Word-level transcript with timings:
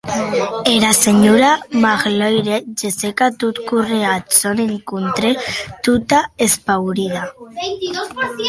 Era 0.75 0.91
senhora 1.05 1.51
Magloire 1.83 2.57
gessec 2.79 3.17
a 3.27 3.29
tot 3.39 3.55
córrer 3.69 4.03
ath 4.15 4.29
sòn 4.39 4.57
encontre 4.69 5.29
tota 5.85 6.19
espaurida. 6.45 7.21